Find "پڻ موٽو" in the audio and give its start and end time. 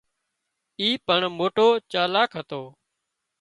1.05-1.67